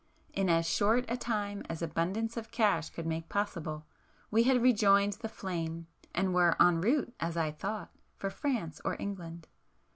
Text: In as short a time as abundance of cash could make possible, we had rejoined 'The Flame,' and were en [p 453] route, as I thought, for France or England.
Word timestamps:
In 0.33 0.49
as 0.49 0.67
short 0.67 1.05
a 1.07 1.15
time 1.15 1.61
as 1.69 1.83
abundance 1.83 2.35
of 2.35 2.49
cash 2.49 2.89
could 2.89 3.05
make 3.05 3.29
possible, 3.29 3.85
we 4.31 4.41
had 4.41 4.59
rejoined 4.59 5.13
'The 5.13 5.29
Flame,' 5.29 5.85
and 6.15 6.33
were 6.33 6.53
en 6.59 6.81
[p 6.81 6.89
453] 6.89 6.95
route, 6.95 7.15
as 7.19 7.37
I 7.37 7.51
thought, 7.51 7.91
for 8.17 8.31
France 8.31 8.81
or 8.83 8.97
England. 8.99 9.47